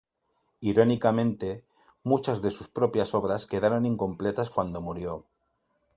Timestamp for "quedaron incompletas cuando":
3.45-4.81